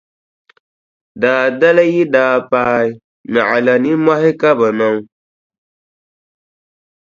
[1.21, 2.87] Daa dali yi daa paai
[3.33, 4.95] naɣila nimmɔhi ka bɛ niŋ.